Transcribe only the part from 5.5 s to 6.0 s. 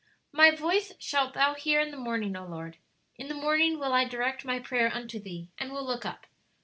and will